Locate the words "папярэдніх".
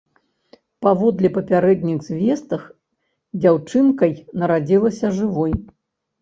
1.35-1.99